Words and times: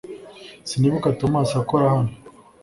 Sinibuka 0.69 1.07
Tomasi 1.19 1.53
akora 1.61 1.85
hano 1.93 2.11